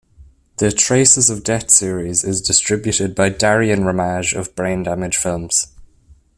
The 0.57 0.71
"Traces 0.71 1.29
of 1.29 1.43
Death" 1.43 1.69
series 1.69 2.23
is 2.23 2.41
distributed 2.41 3.13
by 3.13 3.29
Darrin 3.29 3.85
Ramage 3.85 4.33
of 4.33 4.55
Brain 4.55 4.81
Damage 4.81 5.15
Films. 5.17 5.75